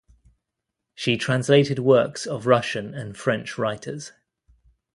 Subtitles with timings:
[0.95, 4.11] She translated works of Russian and French writers.